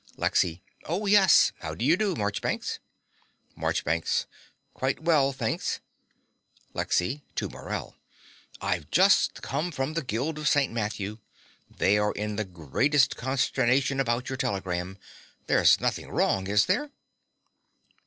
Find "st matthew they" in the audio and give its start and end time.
10.47-11.99